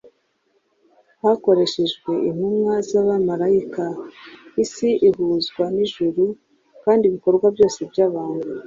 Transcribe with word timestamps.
Hakoreshejwe 1.21 2.11
intumwa 2.29 2.73
z’abamalayika, 2.89 3.85
isi 4.63 4.89
ihuzwa 5.07 5.63
n’ijuru 5.75 6.23
kandi 6.83 7.03
ibikorwa 7.05 7.47
byose 7.55 7.79
by’abantu, 7.91 8.47